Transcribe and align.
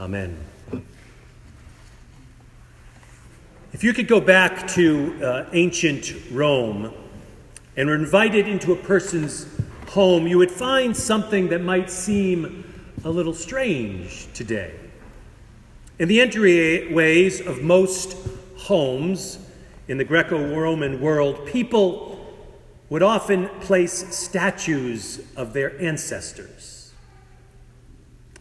Amen. 0.00 0.34
If 3.74 3.84
you 3.84 3.92
could 3.92 4.08
go 4.08 4.18
back 4.18 4.66
to 4.68 5.22
uh, 5.22 5.50
ancient 5.52 6.14
Rome 6.30 6.94
and 7.76 7.86
were 7.86 7.96
invited 7.96 8.48
into 8.48 8.72
a 8.72 8.76
person's 8.76 9.46
home, 9.88 10.26
you 10.26 10.38
would 10.38 10.50
find 10.50 10.96
something 10.96 11.50
that 11.50 11.60
might 11.60 11.90
seem 11.90 12.64
a 13.04 13.10
little 13.10 13.34
strange 13.34 14.26
today. 14.32 14.74
In 15.98 16.08
the 16.08 16.20
entryways 16.20 17.46
of 17.46 17.62
most 17.62 18.16
homes 18.56 19.38
in 19.86 19.98
the 19.98 20.04
Greco 20.04 20.56
Roman 20.56 20.98
world, 21.02 21.46
people 21.46 22.34
would 22.88 23.02
often 23.02 23.48
place 23.60 24.16
statues 24.16 25.20
of 25.36 25.52
their 25.52 25.78
ancestors. 25.78 26.69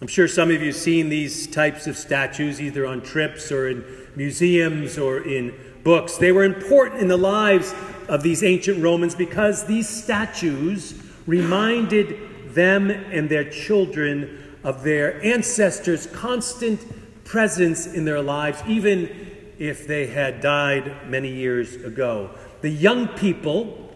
I'm 0.01 0.07
sure 0.07 0.29
some 0.29 0.49
of 0.49 0.61
you 0.61 0.67
have 0.67 0.75
seen 0.77 1.09
these 1.09 1.45
types 1.45 1.85
of 1.85 1.97
statues 1.97 2.61
either 2.61 2.85
on 2.85 3.01
trips 3.01 3.51
or 3.51 3.67
in 3.67 3.83
museums 4.15 4.97
or 4.97 5.19
in 5.19 5.53
books. 5.83 6.15
They 6.15 6.31
were 6.31 6.45
important 6.45 7.01
in 7.01 7.09
the 7.09 7.17
lives 7.17 7.73
of 8.07 8.23
these 8.23 8.41
ancient 8.41 8.81
Romans 8.81 9.13
because 9.13 9.65
these 9.65 9.89
statues 9.89 10.93
reminded 11.27 12.55
them 12.55 12.89
and 12.89 13.29
their 13.29 13.49
children 13.49 14.57
of 14.63 14.83
their 14.83 15.21
ancestors' 15.21 16.07
constant 16.07 17.25
presence 17.25 17.85
in 17.85 18.05
their 18.05 18.21
lives, 18.21 18.63
even 18.67 19.53
if 19.59 19.85
they 19.85 20.07
had 20.07 20.39
died 20.39 21.09
many 21.09 21.29
years 21.29 21.75
ago. 21.75 22.29
The 22.61 22.69
young 22.69 23.09
people 23.09 23.93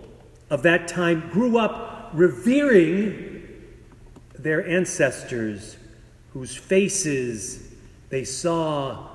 of 0.49 0.63
that 0.63 0.89
time 0.89 1.29
grew 1.31 1.57
up 1.57 2.09
revering 2.13 3.41
their 4.37 4.67
ancestors 4.67 5.77
whose 6.33 6.55
faces 6.55 7.71
they 8.09 8.23
saw 8.23 9.07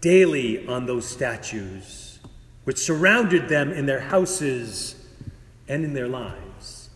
daily 0.00 0.66
on 0.66 0.86
those 0.86 1.08
statues, 1.08 2.18
which 2.64 2.78
surrounded 2.78 3.48
them 3.48 3.72
in 3.72 3.86
their 3.86 4.00
houses 4.00 4.96
and 5.68 5.84
in 5.84 5.94
their 5.94 6.08
lives. 6.08 6.90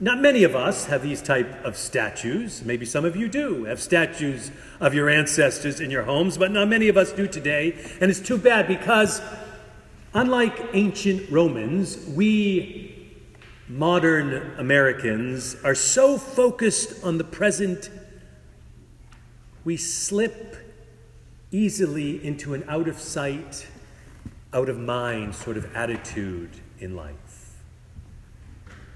Not 0.00 0.20
many 0.20 0.42
of 0.42 0.56
us 0.56 0.86
have 0.86 1.02
these 1.02 1.22
type 1.22 1.64
of 1.64 1.76
statues. 1.76 2.64
Maybe 2.64 2.84
some 2.84 3.04
of 3.04 3.14
you 3.14 3.28
do 3.28 3.64
have 3.64 3.80
statues 3.80 4.50
of 4.80 4.94
your 4.94 5.08
ancestors 5.08 5.78
in 5.78 5.92
your 5.92 6.02
homes, 6.02 6.36
but 6.36 6.50
not 6.50 6.66
many 6.66 6.88
of 6.88 6.96
us 6.96 7.12
do 7.12 7.28
today. 7.28 7.76
And 8.00 8.10
it's 8.10 8.18
too 8.18 8.36
bad 8.36 8.66
because 8.66 9.22
unlike 10.12 10.70
ancient 10.72 11.30
Romans, 11.30 12.04
we 12.08 12.91
modern 13.72 14.54
Americans 14.58 15.56
are 15.64 15.74
so 15.74 16.18
focused 16.18 17.02
on 17.02 17.16
the 17.16 17.24
present, 17.24 17.90
we 19.64 19.78
slip 19.78 20.56
easily 21.50 22.22
into 22.24 22.52
an 22.52 22.64
out 22.68 22.86
of 22.86 22.98
sight, 22.98 23.66
out 24.52 24.68
of 24.68 24.78
mind 24.78 25.34
sort 25.34 25.56
of 25.56 25.74
attitude 25.74 26.50
in 26.80 26.94
life. 26.94 27.16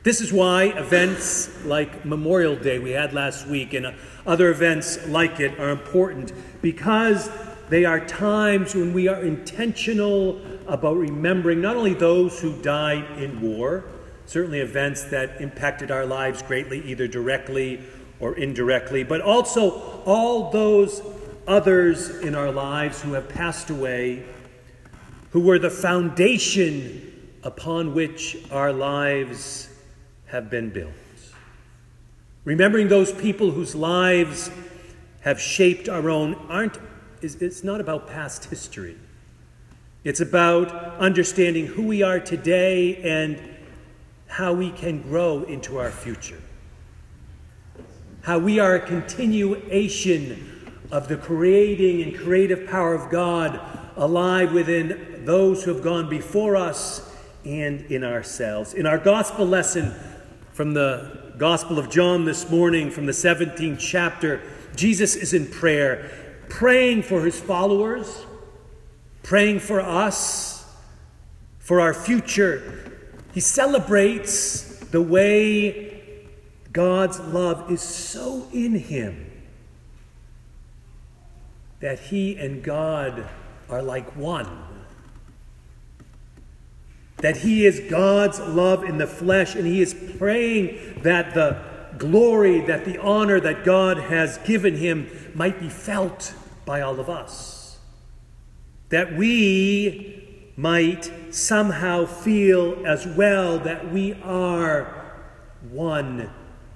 This 0.03 0.21
is 0.21 0.31
why 0.31 0.65
events 0.65 1.65
like 1.65 2.05
Memorial 2.05 2.55
Day 2.55 2.79
we 2.79 2.91
had 2.91 3.15
last 3.15 3.47
week 3.49 3.73
and 3.73 3.95
other 4.27 4.51
events 4.51 5.09
like 5.09 5.41
it 5.41 5.59
are 5.59 5.71
important 5.71 6.33
because 6.61 7.31
they 7.71 7.87
are 7.87 8.05
times 8.05 8.75
when 8.75 8.93
we 8.93 9.09
are 9.09 9.23
intentional 9.23 10.39
about 10.69 10.99
remembering 10.99 11.63
not 11.63 11.77
only 11.77 11.95
those 11.95 12.39
who 12.41 12.61
died 12.61 13.19
in 13.19 13.41
war, 13.41 13.87
certainly 14.27 14.61
events 14.61 15.05
that 15.05 15.41
impacted 15.41 15.91
our 15.91 16.05
lives 16.05 16.43
greatly, 16.43 16.83
either 16.83 17.09
directly 17.09 17.81
or 18.21 18.37
indirectly, 18.37 19.05
but 19.05 19.21
also 19.21 20.03
all 20.05 20.51
those 20.51 21.01
others 21.47 22.11
in 22.11 22.35
our 22.35 22.51
lives 22.51 23.03
who 23.03 23.13
have 23.13 23.29
passed 23.29 23.71
away, 23.71 24.25
who 25.31 25.41
were 25.41 25.59
the 25.59 25.71
foundation 25.71 27.31
upon 27.43 27.95
which 27.95 28.37
our 28.51 28.73
lives 28.73 29.69
have 30.27 30.51
been 30.51 30.71
built. 30.71 30.93
Remembering 32.45 32.89
those 32.89 33.13
people 33.13 33.51
whose 33.51 33.75
lives 33.75 34.51
have 35.21 35.41
shaped 35.41 35.89
our 35.89 36.09
own 36.11 36.35
aren't 36.49 36.79
it's 37.23 37.65
not 37.65 37.81
about 37.81 38.07
past 38.07 38.45
history. 38.47 38.97
It's 40.05 40.21
about 40.21 40.71
understanding 40.99 41.67
who 41.67 41.83
we 41.83 42.03
are 42.03 42.21
today 42.21 42.97
and 43.03 43.56
how 44.27 44.53
we 44.53 44.71
can 44.71 45.03
grow 45.03 45.43
into 45.45 45.79
our 45.79 45.91
future. 45.91 46.41
How 48.23 48.39
we 48.39 48.59
are 48.59 48.75
a 48.75 48.81
continuation 48.81 50.75
of 50.91 51.09
the 51.09 51.17
creating 51.17 52.03
and 52.03 52.17
creative 52.17 52.67
power 52.69 52.95
of 52.95 53.11
God 53.11 53.61
alive 53.97 54.53
within 54.53 55.25
those 55.25 55.65
who 55.65 55.73
have 55.73 55.83
gone 55.83 56.09
before 56.09 56.57
us 56.57 57.15
and 57.45 57.83
in 57.87 58.05
ourselves. 58.05 58.75
In 58.75 58.87
our 58.87 58.99
gospel 58.99 59.47
lesson 59.47 59.95
from 60.53 60.75
the 60.75 61.35
Gospel 61.39 61.79
of 61.79 61.91
John 61.91 62.25
this 62.25 62.49
morning, 62.51 62.91
from 62.91 63.05
the 63.05 63.13
17th 63.13 63.79
chapter, 63.79 64.41
Jesus 64.75 65.17
is 65.17 65.35
in 65.35 65.47
prayer, 65.47 66.11
praying 66.49 67.03
for 67.03 67.25
his 67.25 67.39
followers, 67.39 68.25
praying 69.23 69.61
for 69.61 69.81
us, 69.81 70.65
for 71.59 71.81
our 71.81 71.93
future. 71.93 72.96
He 73.37 73.41
celebrates 73.41 74.63
the 74.79 75.03
way 75.03 76.25
God's 76.73 77.21
love 77.21 77.71
is 77.71 77.83
so 77.83 78.49
in 78.51 78.77
him 78.77 79.31
that 81.81 81.99
he 81.99 82.39
and 82.39 82.63
God 82.63 83.29
are 83.69 83.83
like 83.83 84.17
one. 84.17 84.49
That 87.19 87.37
he 87.37 87.67
is 87.67 87.79
God's 87.91 88.41
love 88.41 88.83
in 88.85 88.97
the 88.97 89.07
flesh, 89.07 89.55
and 89.55 89.67
he 89.67 89.83
is 89.83 89.95
praying 90.17 91.03
that 91.03 91.35
the 91.35 91.63
glory, 91.99 92.61
that 92.61 92.87
the 92.87 92.97
honor 92.97 93.39
that 93.39 93.67
God 93.67 93.99
has 93.99 94.39
given 94.47 94.79
him 94.79 95.11
might 95.35 95.61
be 95.61 95.69
felt 95.69 96.33
by 96.65 96.81
all 96.81 96.99
of 96.99 97.11
us. 97.11 97.77
That 98.89 99.15
we 99.15 100.26
might 100.57 101.11
somehow 101.31 102.07
feel 102.07 102.87
as 102.87 103.07
well 103.07 103.59
that 103.59 103.93
we 103.93 104.15
are 104.23 105.05
one 105.71 106.31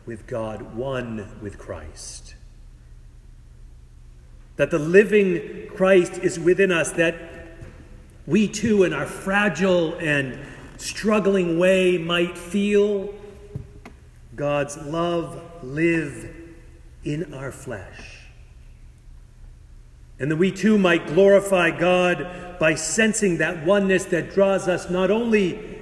with 0.07 0.27
God, 0.27 0.75
one 0.75 1.39
with 1.41 1.59
Christ 1.59 2.35
that 4.61 4.71
the 4.71 4.79
living 4.79 5.69
Christ 5.75 6.19
is 6.19 6.39
within 6.39 6.71
us, 6.71 6.93
that 6.93 7.15
we 8.27 8.47
too, 8.47 8.85
in 8.85 8.93
our 8.93 9.07
fragile 9.07 9.95
and 9.95 10.39
struggling 10.77 11.59
way, 11.59 11.97
might 11.97 12.37
feel 12.37 13.15
God's 14.37 14.77
love 14.77 15.41
live 15.62 16.29
in 17.05 17.33
our 17.33 17.51
flesh. 17.51 18.19
And 20.20 20.31
that 20.31 20.36
we 20.36 20.53
too 20.53 20.78
might 20.78 21.06
glorify 21.08 21.70
God 21.70 22.58
by 22.60 22.75
sensing 22.76 23.38
that 23.38 23.64
oneness 23.64 24.04
that 24.06 24.32
draws 24.32 24.69
us 24.69 24.88
not 24.88 25.10
only 25.10 25.78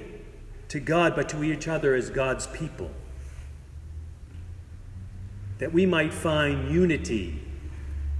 to 0.69 0.79
God, 0.79 1.15
but 1.15 1.29
to 1.29 1.43
each 1.43 1.67
other 1.67 1.93
as 1.93 2.09
God's 2.09 2.47
people. 2.47 2.89
That 5.57 5.73
we 5.73 5.85
might 5.85 6.13
find 6.13 6.71
unity 6.71 7.41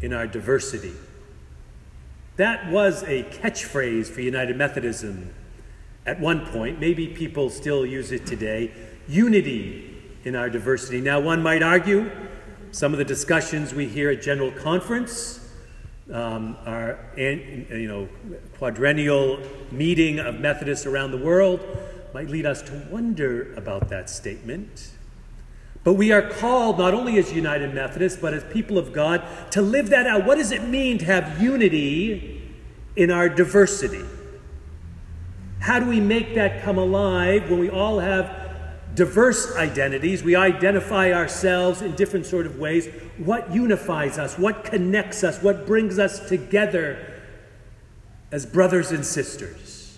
in 0.02 0.14
our 0.14 0.28
diversity. 0.28 0.94
That 2.36 2.70
was 2.70 3.04
a 3.04 3.24
catchphrase 3.24 4.08
for 4.08 4.22
United 4.22 4.58
Methodism 4.58 5.34
at 6.06 6.20
one 6.20 6.46
point. 6.48 6.80
Maybe 6.80 7.08
people 7.08 7.50
still 7.50 7.86
use 7.86 8.12
it 8.12 8.26
today 8.26 8.72
unity 9.08 9.98
in 10.24 10.36
our 10.36 10.50
diversity. 10.50 11.02
Now, 11.02 11.20
one 11.20 11.42
might 11.42 11.64
argue 11.64 12.12
some 12.72 12.94
of 12.94 13.00
the 13.00 13.06
discussions 13.06 13.74
we 13.74 13.88
hear 13.88 14.10
at 14.12 14.22
General 14.22 14.52
Conference, 14.52 15.39
um, 16.12 16.58
our 16.66 17.00
you 17.16 17.88
know, 17.88 18.10
quadrennial 18.58 19.40
meeting 19.72 20.20
of 20.20 20.40
Methodists 20.40 20.86
around 20.86 21.12
the 21.12 21.18
world, 21.18 21.60
might 22.14 22.30
lead 22.30 22.46
us 22.46 22.62
to 22.64 22.88
wonder 22.90 23.54
about 23.54 23.90
that 23.90 24.10
statement. 24.10 24.92
But 25.84 25.94
we 25.94 26.12
are 26.12 26.22
called, 26.22 26.78
not 26.78 26.94
only 26.94 27.18
as 27.18 27.32
United 27.32 27.74
Methodists, 27.74 28.20
but 28.20 28.34
as 28.34 28.44
people 28.52 28.78
of 28.78 28.92
God, 28.92 29.24
to 29.52 29.62
live 29.62 29.90
that 29.90 30.08
out. 30.08 30.26
What 30.26 30.38
does 30.38 30.52
it 30.52 30.68
mean 30.68 30.98
to 31.00 31.06
have 31.06 31.42
unity 31.42 32.42
in 32.96 33.12
our 33.12 33.30
diversity? 33.30 34.04
How 35.60 35.80
do 35.80 35.86
we 35.86 36.00
make 36.00 36.36
that 36.36 36.64
come 36.64 36.78
alive 36.78 37.50
when 37.50 37.60
we 37.60 37.70
all 37.70 38.00
have 38.00 38.49
diverse 38.96 39.56
identities? 39.56 40.24
We 40.24 40.36
identify 40.36 41.12
ourselves 41.14 41.82
in 41.82 41.96
different 41.96 42.26
sort 42.26 42.46
of 42.46 42.58
ways. 42.60 42.88
What 43.18 43.54
unifies 43.54 44.18
us? 44.18 44.38
What 44.38 44.64
connects 44.64 45.24
us? 45.24 45.42
What 45.42 45.66
brings 45.66 46.00
us 46.00 46.28
together 46.28 47.22
as 48.32 48.46
brothers 48.46 48.92
and 48.92 49.06
sisters? 49.06 49.98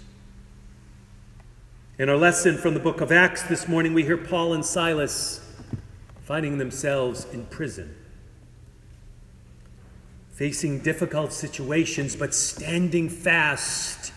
In 1.97 2.09
our 2.09 2.17
lesson 2.17 2.57
from 2.57 2.73
the 2.73 2.79
book 2.79 3.01
of 3.01 3.11
Acts 3.11 3.43
this 3.43 3.67
morning, 3.67 3.93
we 3.93 4.03
hear 4.03 4.17
Paul 4.17 4.53
and 4.53 4.65
Silas 4.65 5.39
finding 6.23 6.57
themselves 6.57 7.25
in 7.31 7.45
prison. 7.45 7.95
facing 10.41 10.79
difficult 10.79 11.31
situations, 11.31 12.15
but 12.15 12.33
standing 12.33 13.07
fast, 13.07 14.11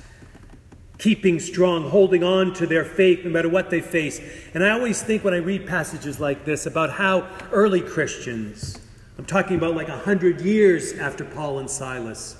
keeping 0.98 1.40
strong, 1.40 1.90
holding 1.90 2.22
on 2.22 2.52
to 2.54 2.66
their 2.66 2.84
faith 2.84 3.24
no 3.24 3.30
matter 3.30 3.48
what 3.48 3.70
they 3.70 3.80
face. 3.80 4.20
And 4.54 4.64
I 4.64 4.70
always 4.70 5.02
think 5.02 5.24
when 5.24 5.34
I 5.34 5.38
read 5.38 5.66
passages 5.66 6.20
like 6.20 6.44
this 6.44 6.66
about 6.66 6.90
how 6.90 7.28
early 7.52 7.80
Christians, 7.80 8.80
I'm 9.18 9.24
talking 9.24 9.56
about 9.56 9.74
like 9.74 9.88
a 9.88 9.98
hundred 9.98 10.40
years 10.40 10.92
after 10.94 11.24
Paul 11.24 11.58
and 11.58 11.68
Silas, 11.68 12.36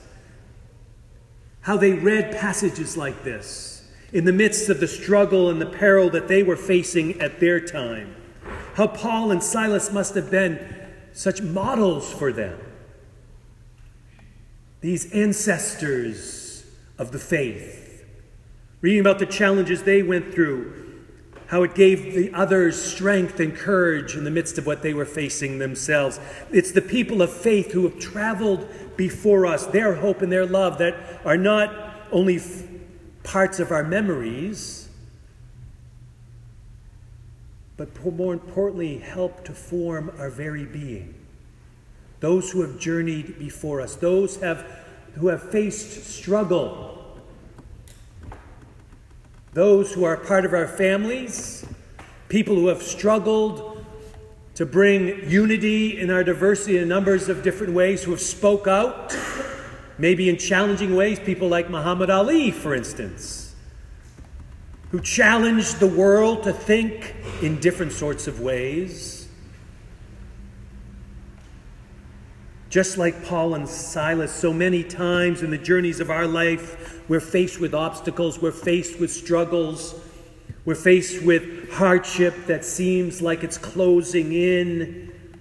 how 1.63 1.77
they 1.77 1.95
read 1.95 2.37
passages 2.37 2.97
like 2.97 3.25
this 3.25 3.91
in 4.13 4.25
the 4.25 4.33
midst 4.33 4.69
of 4.69 4.81
the 4.81 4.87
struggle 4.87 5.51
and 5.51 5.61
the 5.61 5.67
peril 5.67 6.09
that 6.11 6.29
they 6.29 6.43
were 6.43 6.57
facing 6.57 7.21
at 7.21 7.41
their 7.41 7.59
time. 7.59 8.15
How 8.75 8.87
Paul 8.87 9.31
and 9.31 9.43
Silas 9.43 9.93
must 9.93 10.15
have 10.15 10.31
been 10.31 10.59
such 11.13 11.43
models 11.43 12.13
for 12.13 12.33
them. 12.33 12.59
These 14.81 15.13
ancestors 15.13 16.65
of 16.99 17.11
the 17.13 17.19
faith. 17.19 17.84
Reading 18.85 19.01
about 19.01 19.19
the 19.19 19.25
challenges 19.25 19.83
they 19.83 20.03
went 20.03 20.35
through, 20.35 21.01
how 21.47 21.63
it 21.63 21.75
gave 21.75 22.13
the 22.15 22.31
others 22.35 22.79
strength 22.79 23.41
and 23.41 23.57
courage 23.57 24.15
in 24.15 24.25
the 24.25 24.31
midst 24.31 24.59
of 24.59 24.67
what 24.67 24.83
they 24.83 24.93
were 24.93 25.07
facing 25.07 25.59
themselves. 25.59 26.21
It's 26.51 26.71
the 26.71 26.83
people 26.83 27.23
of 27.23 27.33
faith 27.33 27.73
who 27.73 27.85
have 27.85 27.99
traveled 27.99 28.69
before 28.99 29.47
us, 29.47 29.65
their 29.65 29.95
hope 29.95 30.21
and 30.21 30.31
their 30.31 30.45
love, 30.45 30.77
that 30.81 30.97
are 31.25 31.39
not 31.39 31.75
only 32.13 32.37
f- 32.37 32.65
parts 33.23 33.59
of 33.59 33.71
our 33.71 33.85
memories, 33.85 34.91
but 37.79 37.89
more 38.05 38.35
importantly, 38.35 38.99
help 38.99 39.47
to 39.47 39.55
form 39.55 40.13
our 40.19 40.29
very 40.29 40.67
being. 40.67 41.15
Those 42.21 42.51
who 42.51 42.61
have 42.61 42.79
journeyed 42.79 43.39
before 43.39 43.81
us, 43.81 43.97
those 43.97 44.37
have, 44.43 44.67
who 45.15 45.29
have 45.29 45.51
faced 45.51 46.05
struggle 46.05 47.04
those 49.55 49.93
who 49.93 50.05
are 50.05 50.17
part 50.17 50.45
of 50.45 50.53
our 50.53 50.67
families, 50.67 51.65
people 52.29 52.57
who 52.57 52.67
have 52.67 52.83
struggled 52.83 53.85
to 54.57 54.67
bring 54.67 55.31
unity 55.31 55.99
in 55.99 56.11
our 56.11 56.25
diversity 56.25 56.79
in 56.79 56.89
numbers 56.89 57.29
of 57.29 57.43
different 57.43 57.73
ways, 57.73 58.03
who 58.03 58.11
have 58.11 58.21
spoke 58.21 58.67
out, 58.67 59.17
maybe 59.97 60.29
in 60.29 60.37
challenging 60.37 60.97
ways, 60.97 61.21
people 61.21 61.49
like 61.49 61.71
Muhammad 61.71 62.11
Ali, 62.11 62.51
for 62.51 62.75
instance, 62.75 63.55
who 64.91 65.01
challenged 65.01 65.79
the 65.79 65.87
world 65.87 66.43
to 66.43 66.53
think 66.53 67.15
in 67.41 67.59
different 67.61 67.93
sorts 67.93 68.27
of 68.27 68.41
ways. 68.41 69.24
Just 72.75 72.99
like 72.99 73.25
Paul 73.25 73.55
and 73.55 73.69
Silas, 73.69 74.33
so 74.33 74.53
many 74.53 74.83
times 74.83 75.45
in 75.45 75.51
the 75.53 75.59
journeys 75.59 76.01
of 76.01 76.11
our 76.11 76.27
life, 76.27 77.09
we're 77.09 77.21
faced 77.21 77.61
with 77.61 77.73
obstacles, 77.73 78.43
we're 78.43 78.51
faced 78.51 78.99
with 78.99 79.13
struggles, 79.13 79.95
we're 80.65 80.75
faced 80.75 81.23
with 81.23 81.71
hardship 81.71 82.35
that 82.47 82.65
seems 82.65 83.23
like 83.23 83.45
it's 83.45 83.59
closing 83.59 84.33
in, 84.33 85.39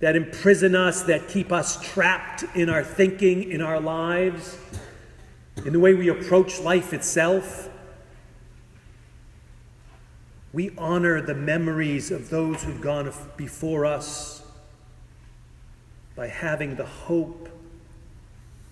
that 0.00 0.16
imprison 0.16 0.74
us, 0.74 1.02
that 1.04 1.28
keep 1.28 1.52
us 1.52 1.80
trapped 1.92 2.42
in 2.56 2.68
our 2.68 2.82
thinking, 2.82 3.48
in 3.52 3.60
our 3.60 3.78
lives, 3.78 4.58
in 5.64 5.72
the 5.72 5.78
way 5.78 5.94
we 5.94 6.08
approach 6.08 6.58
life 6.58 6.92
itself. 6.92 7.70
We 10.52 10.72
honor 10.76 11.22
the 11.22 11.34
memories 11.36 12.10
of 12.10 12.28
those 12.28 12.64
who've 12.64 12.80
gone 12.80 13.12
before 13.36 13.86
us 13.86 14.35
by 16.16 16.26
having 16.26 16.74
the 16.74 16.86
hope 16.86 17.50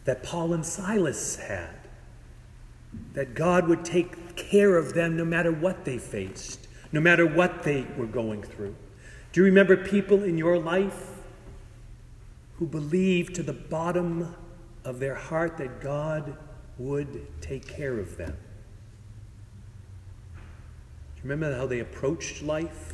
that 0.05 0.23
Paul 0.23 0.55
and 0.55 0.64
Silas 0.64 1.37
had. 1.37 1.76
That 3.12 3.35
God 3.35 3.69
would 3.69 3.85
take 3.85 4.35
care 4.37 4.76
of 4.76 4.94
them 4.94 5.17
no 5.17 5.25
matter 5.25 5.52
what 5.52 5.85
they 5.85 5.99
faced, 5.99 6.67
no 6.91 7.00
matter 7.00 7.26
what 7.26 7.62
they 7.62 7.87
were 7.96 8.06
going 8.06 8.43
through. 8.43 8.75
Do 9.32 9.41
you 9.41 9.44
remember 9.44 9.76
people 9.76 10.23
in 10.23 10.38
your 10.38 10.58
life 10.58 11.11
who 12.56 12.67
believed 12.67 13.35
to 13.35 13.43
the 13.43 13.52
bottom 13.52 14.35
of 14.85 15.00
their 15.00 15.17
heart 15.17 15.56
that 15.58 15.81
God 15.81 16.37
would 16.79 17.26
take 17.40 17.67
care 17.67 17.99
of 17.99 18.17
them? 18.17 18.37
Do 21.17 21.23
you 21.23 21.31
remember 21.31 21.56
how 21.56 21.67
they 21.67 21.81
approached 21.81 22.43
life? 22.43 22.94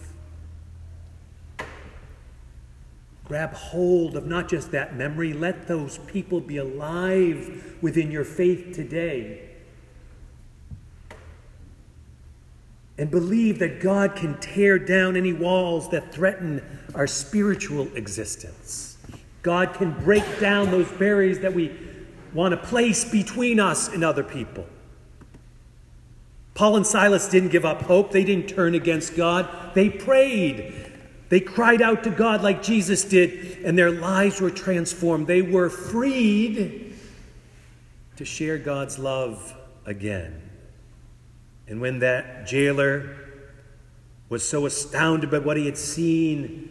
Grab 3.31 3.55
hold 3.55 4.17
of 4.17 4.27
not 4.27 4.49
just 4.49 4.73
that 4.73 4.97
memory, 4.97 5.33
let 5.33 5.69
those 5.69 5.99
people 5.99 6.41
be 6.41 6.57
alive 6.57 7.77
within 7.81 8.11
your 8.11 8.25
faith 8.25 8.75
today. 8.75 9.51
And 12.99 13.09
believe 13.09 13.61
that 13.61 13.81
God 13.81 14.17
can 14.17 14.41
tear 14.41 14.81
down 14.81 15.15
any 15.15 15.33
walls 15.33 15.89
that 15.91 16.13
threaten 16.13 16.81
our 16.97 17.07
spiritual 17.07 17.87
existence. 17.95 18.99
God 19.43 19.75
can 19.75 19.93
break 19.93 20.25
down 20.41 20.73
those 20.73 20.91
barriers 20.91 21.39
that 21.39 21.55
we 21.55 21.71
want 22.35 22.51
to 22.51 22.57
place 22.57 23.05
between 23.05 23.61
us 23.61 23.87
and 23.87 24.03
other 24.03 24.25
people. 24.25 24.67
Paul 26.55 26.79
and 26.79 26.85
Silas 26.85 27.29
didn't 27.29 27.51
give 27.51 27.65
up 27.65 27.83
hope. 27.83 28.11
They 28.11 28.25
didn't 28.25 28.49
turn 28.49 28.75
against 28.75 29.15
God. 29.15 29.73
They 29.77 29.89
prayed. 29.89 30.90
They 31.31 31.41
cried 31.41 31.81
out 31.81 32.05
to 32.05 32.11
God 32.11 32.43
like 32.43 32.63
Jesus 32.63 33.05
did, 33.05 33.65
and 33.65 33.79
their 33.79 33.91
lives 33.91 34.41
were 34.41 34.51
transformed. 34.51 35.27
They 35.29 35.43
were 35.43 35.71
freed 35.71 36.95
to 38.17 38.25
share 38.25 38.59
God's 38.59 38.99
love 38.99 39.57
again. 39.87 40.43
And 41.69 41.81
when 41.81 42.01
that 42.01 42.47
jailer 42.49 43.17
was 44.29 44.47
so 44.47 44.67
astounded 44.67 45.31
by 45.31 45.39
what 45.39 45.57
he 45.57 45.67
had 45.67 45.79
seen, 45.79 46.71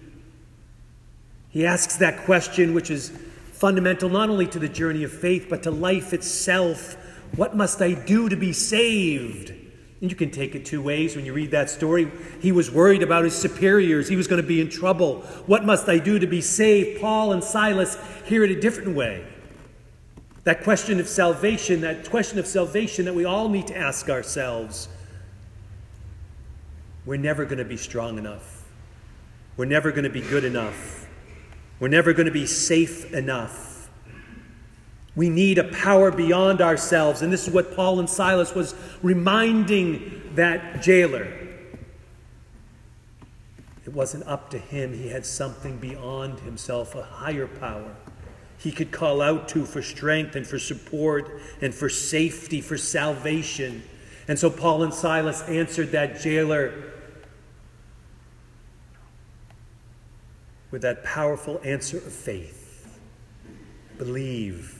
he 1.49 1.65
asks 1.65 1.95
that 1.95 2.25
question, 2.25 2.73
which 2.73 2.91
is 2.91 3.11
fundamental 3.53 4.09
not 4.09 4.29
only 4.29 4.45
to 4.47 4.59
the 4.59 4.69
journey 4.69 5.03
of 5.03 5.11
faith, 5.11 5.47
but 5.49 5.63
to 5.63 5.71
life 5.71 6.13
itself 6.13 6.97
What 7.35 7.55
must 7.55 7.81
I 7.81 7.93
do 7.93 8.29
to 8.29 8.35
be 8.35 8.53
saved? 8.53 9.53
And 10.01 10.09
you 10.09 10.15
can 10.15 10.31
take 10.31 10.55
it 10.55 10.65
two 10.65 10.81
ways 10.81 11.15
when 11.15 11.25
you 11.25 11.33
read 11.33 11.51
that 11.51 11.69
story. 11.69 12.09
He 12.41 12.51
was 12.51 12.71
worried 12.71 13.03
about 13.03 13.25
his 13.25 13.35
superiors. 13.35 14.07
He 14.07 14.15
was 14.15 14.27
going 14.27 14.41
to 14.41 14.47
be 14.47 14.61
in 14.61 14.69
trouble. 14.69 15.21
What 15.45 15.65
must 15.65 15.89
I 15.89 15.99
do 15.99 16.19
to 16.19 16.27
be 16.27 16.39
saved? 16.39 17.01
Paul 17.01 17.33
and 17.33 17.43
Silas 17.43 17.97
hear 18.25 18.43
it 18.43 18.51
a 18.51 18.59
different 18.59 18.95
way. 18.95 19.25
That 20.45 20.63
question 20.63 21.01
of 21.01 21.07
salvation, 21.07 21.81
that 21.81 22.09
question 22.09 22.39
of 22.39 22.47
salvation 22.47 23.05
that 23.05 23.13
we 23.13 23.25
all 23.25 23.49
need 23.49 23.67
to 23.67 23.77
ask 23.77 24.09
ourselves. 24.09 24.87
We're 27.05 27.17
never 27.17 27.43
going 27.43 27.57
to 27.57 27.65
be 27.65 27.77
strong 27.77 28.17
enough. 28.17 28.65
We're 29.57 29.65
never 29.65 29.91
going 29.91 30.05
to 30.05 30.09
be 30.09 30.21
good 30.21 30.45
enough. 30.45 31.07
We're 31.79 31.89
never 31.89 32.13
going 32.13 32.27
to 32.27 32.31
be 32.31 32.45
safe 32.45 33.13
enough. 33.13 33.68
We 35.19 35.29
need 35.29 35.57
a 35.57 35.65
power 35.65 36.11
beyond 36.11 36.61
ourselves. 36.61 37.21
And 37.21 37.33
this 37.33 37.45
is 37.45 37.53
what 37.53 37.75
Paul 37.75 37.99
and 37.99 38.09
Silas 38.09 38.55
was 38.55 38.73
reminding 39.03 40.31
that 40.35 40.81
jailer. 40.81 41.27
It 43.85 43.91
wasn't 43.91 44.25
up 44.27 44.49
to 44.51 44.57
him, 44.57 44.93
he 44.93 45.09
had 45.09 45.25
something 45.25 45.75
beyond 45.75 46.39
himself, 46.39 46.95
a 46.95 47.03
higher 47.03 47.47
power. 47.47 47.97
He 48.59 48.71
could 48.71 48.93
call 48.93 49.21
out 49.21 49.49
to 49.49 49.65
for 49.65 49.81
strength 49.81 50.37
and 50.37 50.47
for 50.47 50.57
support 50.57 51.41
and 51.61 51.75
for 51.75 51.89
safety, 51.89 52.61
for 52.61 52.77
salvation. 52.77 53.83
And 54.29 54.39
so 54.39 54.49
Paul 54.49 54.83
and 54.83 54.93
Silas 54.93 55.41
answered 55.49 55.91
that 55.91 56.21
jailer 56.21 56.93
with 60.71 60.83
that 60.83 61.03
powerful 61.03 61.59
answer 61.65 61.97
of 61.97 62.13
faith 62.13 62.97
believe 63.97 64.78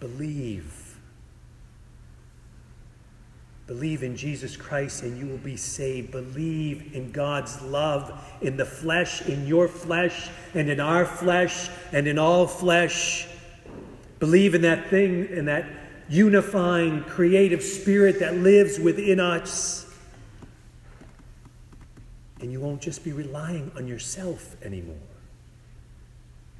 Believe. 0.00 0.98
Believe 3.66 4.02
in 4.02 4.16
Jesus 4.16 4.56
Christ 4.56 5.04
and 5.04 5.16
you 5.16 5.26
will 5.26 5.38
be 5.38 5.56
saved. 5.56 6.10
Believe 6.10 6.92
in 6.92 7.12
God's 7.12 7.62
love 7.62 8.20
in 8.40 8.56
the 8.56 8.64
flesh, 8.64 9.22
in 9.22 9.46
your 9.46 9.68
flesh, 9.68 10.28
and 10.54 10.68
in 10.68 10.80
our 10.80 11.04
flesh, 11.04 11.68
and 11.92 12.08
in 12.08 12.18
all 12.18 12.48
flesh. 12.48 13.28
Believe 14.18 14.56
in 14.56 14.62
that 14.62 14.88
thing, 14.88 15.26
in 15.26 15.44
that 15.44 15.66
unifying, 16.08 17.04
creative 17.04 17.62
spirit 17.62 18.18
that 18.18 18.34
lives 18.34 18.80
within 18.80 19.20
us. 19.20 19.86
And 22.40 22.50
you 22.50 22.58
won't 22.58 22.82
just 22.82 23.04
be 23.04 23.12
relying 23.12 23.70
on 23.76 23.86
yourself 23.86 24.56
anymore. 24.64 24.96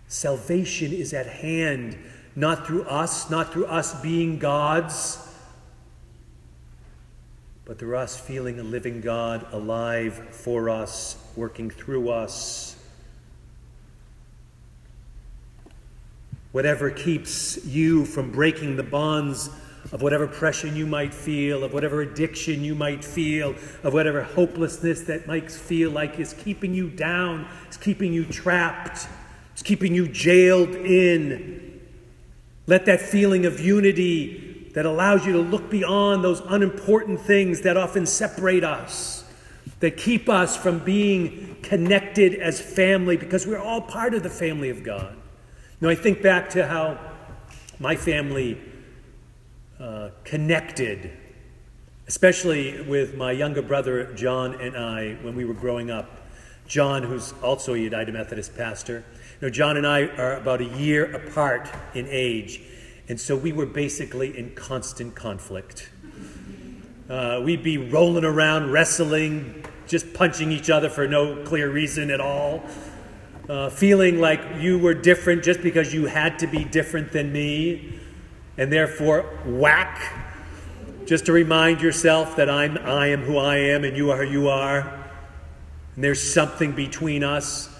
Salvation 0.06 0.92
is 0.92 1.12
at 1.12 1.26
hand 1.26 1.98
not 2.36 2.66
through 2.66 2.84
us, 2.84 3.30
not 3.30 3.52
through 3.52 3.66
us 3.66 4.00
being 4.00 4.38
gods, 4.38 5.26
but 7.64 7.78
through 7.78 7.96
us 7.96 8.18
feeling 8.18 8.58
a 8.58 8.64
living 8.64 9.00
God 9.00 9.46
alive 9.52 10.14
for 10.30 10.70
us, 10.70 11.16
working 11.36 11.70
through 11.70 12.10
us. 12.10 12.80
whatever 16.52 16.90
keeps 16.90 17.64
you 17.64 18.04
from 18.04 18.30
breaking 18.30 18.76
the 18.76 18.82
bonds 18.82 19.50
of 19.92 20.02
whatever 20.02 20.26
pressure 20.26 20.66
you 20.66 20.86
might 20.86 21.14
feel, 21.14 21.64
of 21.64 21.72
whatever 21.72 22.02
addiction 22.02 22.62
you 22.62 22.74
might 22.74 23.04
feel, 23.04 23.54
of 23.82 23.92
whatever 23.94 24.22
hopelessness 24.22 25.02
that 25.02 25.26
might 25.26 25.50
feel 25.50 25.90
like 25.90 26.18
is 26.18 26.34
keeping 26.34 26.74
you 26.74 26.90
down, 26.90 27.46
is 27.70 27.76
keeping 27.76 28.12
you 28.12 28.24
trapped, 28.24 29.08
is 29.56 29.62
keeping 29.62 29.94
you 29.94 30.06
jailed 30.06 30.74
in. 30.74 31.69
Let 32.70 32.86
that 32.86 33.00
feeling 33.00 33.46
of 33.46 33.58
unity 33.58 34.70
that 34.74 34.86
allows 34.86 35.26
you 35.26 35.32
to 35.32 35.40
look 35.40 35.70
beyond 35.70 36.22
those 36.22 36.38
unimportant 36.46 37.20
things 37.20 37.62
that 37.62 37.76
often 37.76 38.06
separate 38.06 38.62
us, 38.62 39.24
that 39.80 39.96
keep 39.96 40.28
us 40.28 40.56
from 40.56 40.78
being 40.78 41.56
connected 41.62 42.34
as 42.34 42.60
family, 42.60 43.16
because 43.16 43.44
we're 43.44 43.58
all 43.58 43.80
part 43.80 44.14
of 44.14 44.22
the 44.22 44.30
family 44.30 44.70
of 44.70 44.84
God. 44.84 45.16
Now, 45.80 45.88
I 45.88 45.96
think 45.96 46.22
back 46.22 46.48
to 46.50 46.64
how 46.64 46.96
my 47.80 47.96
family 47.96 48.56
uh, 49.80 50.10
connected, 50.22 51.10
especially 52.06 52.82
with 52.82 53.16
my 53.16 53.32
younger 53.32 53.62
brother 53.62 54.14
John 54.14 54.54
and 54.60 54.76
I 54.76 55.14
when 55.22 55.34
we 55.34 55.44
were 55.44 55.54
growing 55.54 55.90
up. 55.90 56.20
John, 56.68 57.02
who's 57.02 57.34
also 57.42 57.74
a 57.74 57.78
United 57.78 58.12
Methodist 58.12 58.56
pastor. 58.56 59.02
You 59.40 59.46
know, 59.46 59.52
John 59.52 59.78
and 59.78 59.86
I 59.86 60.02
are 60.02 60.34
about 60.34 60.60
a 60.60 60.66
year 60.66 61.14
apart 61.14 61.66
in 61.94 62.06
age, 62.10 62.60
and 63.08 63.18
so 63.18 63.34
we 63.34 63.52
were 63.52 63.64
basically 63.64 64.36
in 64.36 64.54
constant 64.54 65.14
conflict. 65.14 65.88
Uh, 67.08 67.40
we'd 67.42 67.62
be 67.62 67.78
rolling 67.78 68.24
around, 68.24 68.70
wrestling, 68.70 69.64
just 69.86 70.12
punching 70.12 70.52
each 70.52 70.68
other 70.68 70.90
for 70.90 71.08
no 71.08 71.42
clear 71.42 71.70
reason 71.70 72.10
at 72.10 72.20
all. 72.20 72.62
Uh, 73.48 73.70
feeling 73.70 74.20
like 74.20 74.42
you 74.58 74.78
were 74.78 74.92
different 74.92 75.42
just 75.42 75.62
because 75.62 75.94
you 75.94 76.04
had 76.04 76.38
to 76.40 76.46
be 76.46 76.62
different 76.62 77.10
than 77.10 77.32
me 77.32 77.98
and 78.58 78.70
therefore 78.70 79.22
whack, 79.46 80.02
just 81.06 81.24
to 81.24 81.32
remind 81.32 81.80
yourself 81.80 82.36
that 82.36 82.50
I'm, 82.50 82.76
I 82.76 83.06
am 83.06 83.22
who 83.22 83.38
I 83.38 83.56
am 83.56 83.84
and 83.84 83.96
you 83.96 84.10
are 84.10 84.22
who 84.22 84.30
you 84.30 84.48
are. 84.50 84.80
And 85.94 86.04
there's 86.04 86.22
something 86.22 86.72
between 86.72 87.24
us. 87.24 87.70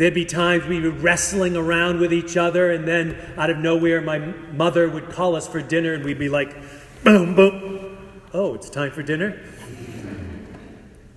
There'd 0.00 0.14
be 0.14 0.24
times 0.24 0.64
we 0.64 0.80
were 0.80 0.88
wrestling 0.88 1.58
around 1.58 2.00
with 2.00 2.10
each 2.10 2.38
other, 2.38 2.70
and 2.70 2.88
then 2.88 3.18
out 3.36 3.50
of 3.50 3.58
nowhere, 3.58 4.00
my 4.00 4.18
mother 4.18 4.88
would 4.88 5.10
call 5.10 5.36
us 5.36 5.46
for 5.46 5.60
dinner, 5.60 5.92
and 5.92 6.02
we'd 6.02 6.18
be 6.18 6.30
like, 6.30 6.56
boom, 7.04 7.34
boom. 7.34 7.98
Oh, 8.32 8.54
it's 8.54 8.70
time 8.70 8.92
for 8.92 9.02
dinner. 9.02 9.38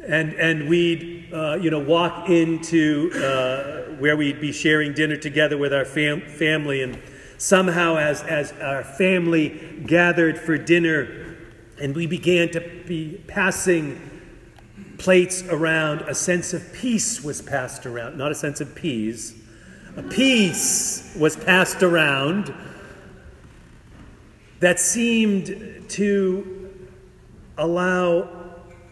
And, 0.05 0.33
and 0.33 0.67
we'd, 0.67 1.33
uh, 1.33 1.59
you 1.61 1.71
know, 1.71 1.79
walk 1.79 2.29
into 2.29 3.09
uh, 3.13 3.93
where 3.99 4.17
we'd 4.17 4.41
be 4.41 4.51
sharing 4.51 4.93
dinner 4.93 5.15
together 5.15 5.57
with 5.57 5.73
our 5.73 5.85
fam- 5.85 6.27
family, 6.27 6.81
and 6.81 7.01
somehow 7.37 7.95
as, 7.95 8.21
as 8.23 8.51
our 8.51 8.83
family 8.83 9.81
gathered 9.87 10.37
for 10.37 10.57
dinner 10.57 11.37
and 11.79 11.95
we 11.95 12.05
began 12.05 12.49
to 12.51 12.61
be 12.85 13.21
passing 13.27 14.12
plates 15.03 15.43
around, 15.49 15.99
a 16.03 16.15
sense 16.15 16.53
of 16.53 16.71
peace 16.71 17.21
was 17.21 17.41
passed 17.41 17.85
around, 17.85 18.17
not 18.17 18.31
a 18.31 18.35
sense 18.35 18.61
of 18.61 18.73
peas. 18.73 19.35
A 19.97 20.03
peace 20.03 21.13
was 21.19 21.35
passed 21.35 21.83
around 21.83 22.53
that 24.61 24.79
seemed 24.79 25.89
to 25.89 26.69
allow 27.57 28.29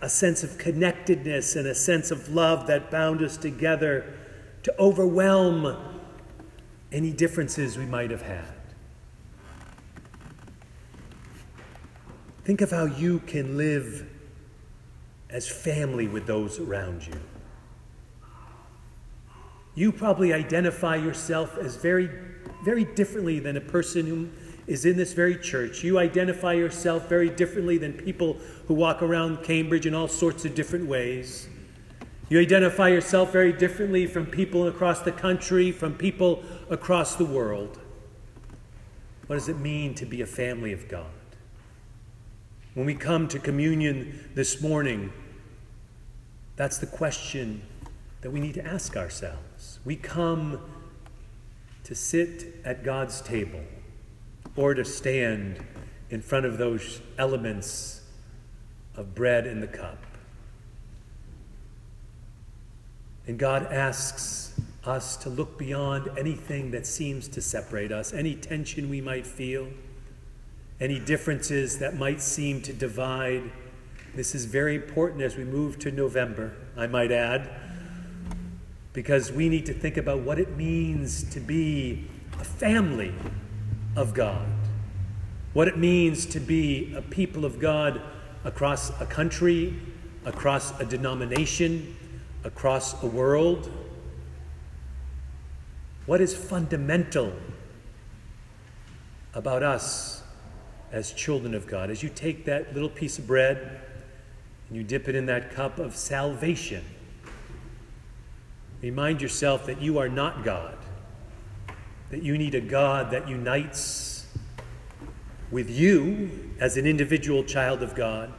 a 0.02 0.10
sense 0.10 0.44
of 0.44 0.58
connectedness 0.58 1.56
and 1.56 1.66
a 1.66 1.74
sense 1.74 2.12
of 2.12 2.28
love 2.28 2.68
that 2.68 2.92
bound 2.92 3.22
us 3.22 3.38
together 3.38 4.14
to 4.64 4.80
overwhelm 4.82 5.78
any 6.92 7.12
differences 7.12 7.78
we 7.78 7.86
might 7.86 8.12
have 8.12 8.24
had. 8.24 8.54
Think 12.44 12.60
of 12.60 12.70
how 12.70 12.84
you 12.84 13.20
can 13.20 13.56
live 13.56 14.10
as 15.32 15.48
family 15.48 16.08
with 16.08 16.28
those 16.28 16.60
around 16.60 17.06
you. 17.06 17.14
You 19.74 19.92
probably 19.92 20.34
identify 20.34 20.98
yourself 20.98 21.58
as 21.58 21.78
very, 21.78 22.10
very 22.64 22.84
differently 22.84 23.40
than 23.40 23.56
a 23.56 23.62
person 23.62 24.06
who 24.06 24.30
is 24.68 24.86
in 24.86 24.98
this 24.98 25.14
very 25.14 25.38
church. 25.38 25.84
You 25.84 25.98
identify 25.98 26.54
yourself 26.54 27.08
very 27.08 27.30
differently 27.30 27.78
than 27.78 27.94
people 27.94 28.38
who 28.68 28.74
walk 28.74 29.02
around 29.02 29.44
Cambridge 29.44 29.86
in 29.86 29.96
all 29.96 30.08
sorts 30.08 30.46
of 30.46 30.54
different 30.56 30.88
ways. 30.88 31.48
You 32.30 32.40
identify 32.40 32.90
yourself 32.90 33.32
very 33.32 33.52
differently 33.52 34.08
from 34.08 34.26
people 34.26 34.68
across 34.68 35.02
the 35.02 35.12
country, 35.12 35.72
from 35.72 35.96
people 35.96 36.44
across 36.70 37.16
the 37.16 37.26
world. 37.26 37.80
What 39.28 39.36
does 39.38 39.50
it 39.50 39.58
mean 39.58 39.96
to 39.96 40.06
be 40.06 40.22
a 40.22 40.26
family 40.26 40.74
of 40.74 40.88
God? 40.88 41.12
When 42.74 42.86
we 42.86 42.96
come 42.96 43.28
to 43.28 43.40
communion 43.40 44.30
this 44.34 44.62
morning, 44.62 45.12
that's 46.56 46.78
the 46.78 46.88
question 46.88 47.64
that 48.22 48.32
we 48.32 48.40
need 48.40 48.54
to 48.54 48.66
ask 48.66 48.96
ourselves. 48.96 49.80
We 49.84 49.98
come 49.98 50.60
to 51.84 51.94
sit 51.94 52.62
at 52.64 52.86
God's 52.86 53.20
table 53.20 53.64
or 54.56 54.74
to 54.74 54.86
stand 54.86 55.66
in 56.10 56.22
front 56.22 56.46
of 56.46 56.58
those 56.58 57.02
elements 57.18 58.04
of 58.96 59.16
bread 59.16 59.48
and 59.48 59.62
the 59.62 59.68
cup. 59.68 60.06
And 63.28 63.38
God 63.38 63.66
asks 63.66 64.60
us 64.86 65.18
to 65.18 65.30
look 65.30 65.58
beyond 65.58 66.10
anything 66.18 66.72
that 66.72 66.88
seems 66.88 67.28
to 67.30 67.42
separate 67.42 67.92
us, 67.92 68.14
any 68.14 68.36
tension 68.36 68.90
we 68.90 69.02
might 69.02 69.28
feel, 69.28 69.68
any 70.82 71.00
differences 71.00 71.80
that 71.80 71.96
might 71.96 72.20
seem 72.20 72.62
to 72.64 72.74
divide. 72.74 73.50
This 74.16 74.36
is 74.36 74.44
very 74.44 74.76
important 74.76 75.22
as 75.22 75.38
we 75.38 75.46
move 75.46 75.80
to 75.80 75.92
November, 75.92 76.54
I 76.76 76.88
might 76.88 77.14
add, 77.14 77.50
because 78.92 79.32
we 79.32 79.48
need 79.48 79.66
to 79.68 79.74
think 79.74 79.96
about 79.96 80.20
what 80.20 80.38
it 80.40 80.58
means 80.58 81.24
to 81.32 81.40
be 81.40 82.10
a 82.40 82.44
family 82.44 83.14
of 83.96 84.14
God, 84.14 84.46
what 85.54 85.70
it 85.70 85.78
means 85.78 86.26
to 86.26 86.42
be 86.42 86.94
a 86.94 87.02
people 87.02 87.46
of 87.46 87.60
God 87.60 88.02
across 88.44 88.90
a 89.00 89.06
country, 89.06 89.80
across 90.26 90.78
a 90.82 90.86
denomination 90.86 91.96
across 92.44 93.02
a 93.04 93.06
world? 93.06 93.72
What 96.06 96.22
is 96.22 96.36
fundamental 96.36 97.34
about 99.34 99.64
us 99.64 100.21
as 100.92 101.12
children 101.12 101.54
of 101.54 101.68
God? 101.68 101.90
As 101.90 102.04
you 102.04 102.10
take 102.10 102.46
that 102.46 102.74
little 102.74 102.90
piece 102.90 103.18
of 103.18 103.28
bread 103.28 103.82
and 104.68 104.78
you 104.78 104.84
dip 104.84 105.08
it 105.08 105.16
in 105.16 105.26
that 105.28 105.52
cup 105.52 105.80
of 105.80 105.96
salvation, 105.96 106.84
remind 108.82 109.22
yourself 109.22 109.66
that 109.66 109.82
you 109.82 109.98
are 109.98 110.10
not 110.10 110.44
God, 110.44 110.78
that 112.10 112.24
you 112.24 112.38
need 112.38 112.56
a 112.56 112.62
God 112.62 113.12
that 113.12 113.28
unites 113.28 114.28
with 115.50 115.70
you 115.70 116.50
as 116.60 116.78
an 116.78 116.86
individual 116.86 117.44
child 117.44 117.84
of 117.84 117.96
God 117.96 118.32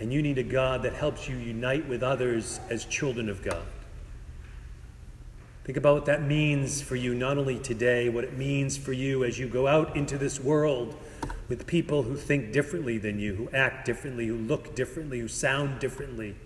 and 0.00 0.12
you 0.12 0.22
need 0.22 0.38
a 0.38 0.44
God 0.44 0.82
that 0.82 0.92
helps 0.92 1.28
you 1.28 1.36
unite 1.36 1.88
with 1.88 2.02
others 2.02 2.60
as 2.70 2.84
children 2.84 3.28
of 3.28 3.42
God. 3.42 3.64
Think 5.68 5.76
about 5.76 5.96
what 5.96 6.06
that 6.06 6.22
means 6.22 6.80
for 6.80 6.96
you, 6.96 7.14
not 7.14 7.36
only 7.36 7.58
today, 7.58 8.08
what 8.08 8.24
it 8.24 8.38
means 8.38 8.78
for 8.78 8.94
you 8.94 9.22
as 9.22 9.38
you 9.38 9.46
go 9.46 9.66
out 9.66 9.94
into 9.94 10.16
this 10.16 10.40
world 10.40 10.94
with 11.46 11.66
people 11.66 12.04
who 12.04 12.16
think 12.16 12.52
differently 12.52 12.96
than 12.96 13.18
you, 13.18 13.34
who 13.34 13.50
act 13.52 13.84
differently, 13.84 14.28
who 14.28 14.34
look 14.34 14.74
differently, 14.74 15.20
who 15.20 15.28
sound 15.28 15.78
differently, 15.78 16.36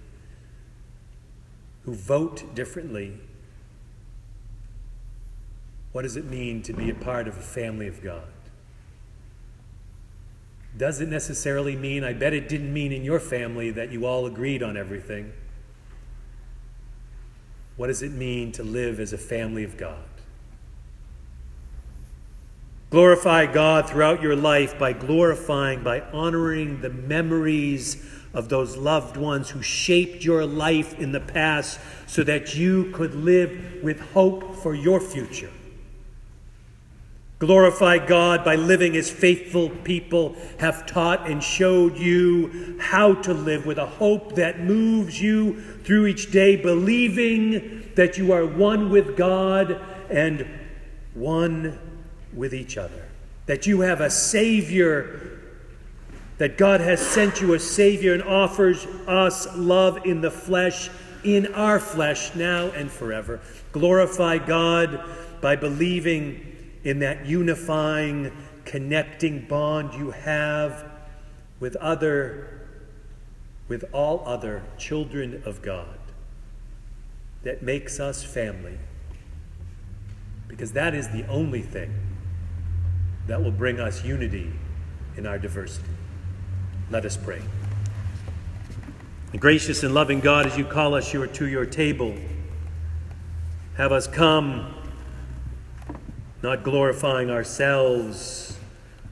who 1.85 1.95
vote 1.95 2.53
differently. 2.57 3.17
What 5.93 6.03
does 6.03 6.17
it 6.17 6.25
mean 6.25 6.61
to 6.65 6.73
be 6.73 6.91
a 6.91 6.95
part 6.97 7.29
of 7.29 7.39
a 7.39 7.43
family 7.43 7.87
of 7.87 8.03
God? 8.03 8.27
doesn't 10.77 11.11
necessarily 11.11 11.77
mean, 11.77 12.03
I 12.03 12.13
bet 12.13 12.33
it 12.33 12.49
didn't 12.49 12.75
mean 12.75 12.91
in 12.91 13.05
your 13.05 13.21
family 13.21 13.71
that 13.71 13.93
you 13.93 14.05
all 14.05 14.27
agreed 14.27 14.65
on 14.65 14.77
everything. 14.77 15.33
What 17.77 17.87
does 17.87 18.03
it 18.03 18.13
mean 18.13 18.53
to 18.53 18.63
live 18.63 19.01
as 19.01 19.13
a 19.13 19.19
family 19.19 19.65
of 19.65 19.77
God? 19.77 20.05
Glorify 22.91 23.47
God 23.47 23.89
throughout 23.89 24.21
your 24.21 24.37
life 24.37 24.79
by 24.79 24.93
glorifying, 24.93 25.83
by 25.83 26.01
honoring 26.13 26.83
the 26.83 26.91
memories 26.91 28.05
of 28.35 28.51
those 28.51 28.77
loved 28.77 29.17
ones 29.17 29.49
who 29.49 29.63
shaped 29.63 30.25
your 30.25 30.45
life 30.45 30.99
in 30.99 31.13
the 31.13 31.21
past 31.21 31.81
so 32.07 32.23
that 32.23 32.55
you 32.55 32.91
could 32.93 33.15
live 33.15 33.83
with 33.83 34.01
hope 34.13 34.57
for 34.57 34.75
your 34.75 35.01
future. 35.01 35.51
Glorify 37.43 37.99
God 37.99 38.45
by 38.45 38.55
living 38.55 38.97
as 38.97 39.11
faithful 39.11 39.69
people 39.69 40.37
have 40.61 40.87
taught 40.87 41.29
and 41.29 41.43
showed 41.43 41.99
you 41.99 42.79
how 42.79 43.15
to 43.15 43.35
live 43.35 43.67
with 43.67 43.79
a 43.79 43.87
hope 43.87 44.37
that 44.37 44.61
moves 44.61 45.21
you 45.21 45.61
through 45.83 46.07
each 46.07 46.31
day, 46.31 46.55
believing 46.55 47.91
that 47.97 48.17
you 48.17 48.31
are 48.31 48.47
one 48.47 48.91
with 48.91 49.17
God 49.17 49.85
and 50.09 50.47
one 51.15 51.81
with 52.33 52.55
each 52.55 52.79
other. 52.79 53.09
That 53.47 53.67
you 53.67 53.81
have 53.81 54.01
a 54.01 54.09
Savior, 54.09 55.41
that 56.39 56.57
God 56.57 56.81
has 56.81 57.05
sent 57.05 57.41
you 57.41 57.55
a 57.55 57.59
Savior 57.59 58.15
and 58.15 58.23
offers 58.23 58.87
us 59.09 59.49
love 59.57 60.07
in 60.07 60.21
the 60.21 60.31
flesh, 60.31 60.91
in 61.25 61.53
our 61.55 61.81
flesh, 61.81 62.37
now 62.37 62.67
and 62.67 62.89
forever. 62.89 63.41
Glorify 63.73 64.39
God 64.39 65.05
by 65.41 65.57
believing 65.57 66.52
in 66.85 66.99
that 67.01 67.27
unifying, 67.27 68.33
connecting 68.65 69.47
bond 69.47 69.95
you 69.95 70.11
have 70.11 70.85
with 71.61 71.77
other, 71.77 72.69
with 73.69 73.85
all 73.93 74.23
other 74.27 74.63
children 74.79 75.43
of 75.45 75.63
God 75.63 75.99
that 77.43 77.63
makes 77.63 78.01
us 78.01 78.23
family. 78.25 78.79
Because 80.49 80.73
that 80.73 80.95
is 80.95 81.09
the 81.09 81.27
only 81.29 81.63
thing 81.63 81.93
that 83.27 83.43
will 83.43 83.53
bring 83.53 83.81
us 83.81 84.05
unity 84.05 84.53
in 85.17 85.27
our 85.27 85.39
diversity. 85.39 85.89
Let 86.91 87.05
us 87.05 87.17
pray. 87.17 87.41
Gracious 89.39 89.83
and 89.83 89.95
loving 89.95 90.21
God, 90.21 90.47
as 90.47 90.59
you 90.59 90.65
call 90.65 90.95
us 90.95 91.11
to 91.11 91.47
your 91.47 91.65
table, 91.65 92.15
have 93.77 93.91
us 93.91 94.07
come 94.07 94.75
not 96.43 96.65
glorifying 96.65 97.31
ourselves, 97.31 98.59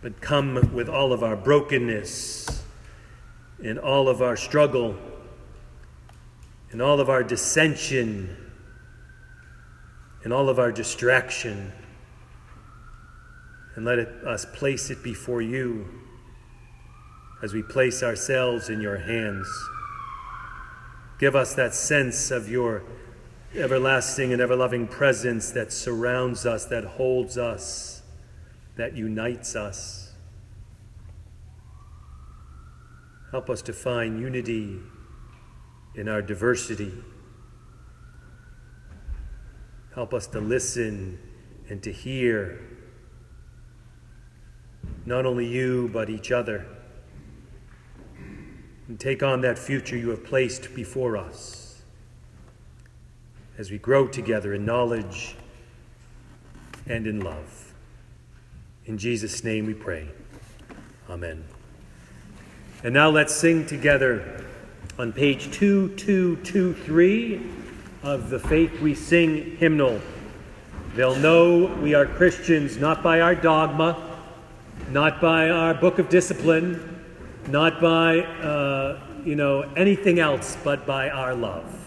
but 0.02 0.20
come 0.20 0.72
with 0.72 0.88
all 0.88 1.12
of 1.12 1.22
our 1.22 1.36
brokenness 1.36 2.64
and 3.62 3.78
all 3.78 4.08
of 4.08 4.20
our 4.20 4.36
struggle 4.36 4.96
and 6.72 6.82
all 6.82 7.00
of 7.00 7.08
our 7.08 7.22
dissension 7.22 8.36
and 10.24 10.32
all 10.32 10.48
of 10.48 10.58
our 10.58 10.72
distraction. 10.72 11.72
And 13.76 13.84
let 13.84 13.98
it, 13.98 14.08
us 14.24 14.44
place 14.44 14.90
it 14.90 15.02
before 15.02 15.40
you 15.40 15.86
as 17.42 17.54
we 17.54 17.62
place 17.62 18.02
ourselves 18.02 18.68
in 18.68 18.80
your 18.80 18.98
hands. 18.98 19.46
Give 21.18 21.36
us 21.36 21.54
that 21.54 21.74
sense 21.74 22.30
of 22.30 22.48
your 22.48 22.82
everlasting 23.56 24.32
and 24.32 24.40
ever 24.40 24.54
loving 24.54 24.86
presence 24.86 25.50
that 25.50 25.72
surrounds 25.72 26.46
us, 26.46 26.66
that 26.66 26.84
holds 26.84 27.36
us, 27.36 28.02
that 28.76 28.96
unites 28.96 29.56
us. 29.56 30.12
Help 33.32 33.50
us 33.50 33.62
to 33.62 33.72
find 33.72 34.20
unity 34.20 34.78
in 35.94 36.08
our 36.08 36.22
diversity. 36.22 36.92
Help 39.94 40.14
us 40.14 40.26
to 40.28 40.40
listen 40.40 41.18
and 41.68 41.82
to 41.82 41.92
hear 41.92 42.60
not 45.04 45.26
only 45.26 45.46
you, 45.46 45.90
but 45.92 46.08
each 46.08 46.30
other. 46.30 46.66
And 48.86 48.98
take 48.98 49.22
on 49.22 49.40
that 49.40 49.58
future 49.58 49.96
you 49.96 50.10
have 50.10 50.24
placed 50.24 50.74
before 50.74 51.16
us 51.16 51.59
as 53.60 53.70
we 53.70 53.76
grow 53.76 54.08
together 54.08 54.54
in 54.54 54.64
knowledge 54.64 55.36
and 56.86 57.06
in 57.06 57.20
love. 57.20 57.74
In 58.86 58.96
Jesus' 58.96 59.44
name 59.44 59.66
we 59.66 59.74
pray. 59.74 60.08
Amen. 61.10 61.44
And 62.82 62.94
now 62.94 63.10
let's 63.10 63.34
sing 63.34 63.66
together 63.66 64.46
on 64.98 65.12
page 65.12 65.50
2223 65.52 67.50
of 68.02 68.30
the 68.30 68.38
Faith 68.38 68.80
We 68.80 68.94
Sing 68.94 69.58
hymnal. 69.58 70.00
They'll 70.94 71.16
know 71.16 71.66
we 71.82 71.92
are 71.92 72.06
Christians 72.06 72.78
not 72.78 73.02
by 73.02 73.20
our 73.20 73.34
dogma, 73.34 74.18
not 74.90 75.20
by 75.20 75.50
our 75.50 75.74
book 75.74 75.98
of 75.98 76.08
discipline, 76.08 77.04
not 77.48 77.78
by, 77.78 78.20
uh, 78.20 78.98
you 79.22 79.36
know, 79.36 79.70
anything 79.76 80.18
else, 80.18 80.56
but 80.64 80.86
by 80.86 81.10
our 81.10 81.34
love. 81.34 81.79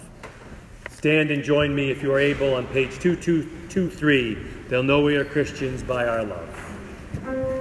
Stand 1.04 1.32
and 1.32 1.44
join 1.44 1.76
me 1.76 1.92
if 1.92 2.02
you 2.02 2.14
are 2.14 2.20
able 2.20 2.54
on 2.54 2.66
page 2.68 2.98
2223. 2.98 4.38
They'll 4.70 4.84
know 4.84 5.02
we 5.02 5.18
are 5.18 5.26
Christians 5.26 5.84
by 5.84 6.08
our 6.08 6.24
love. 6.24 7.53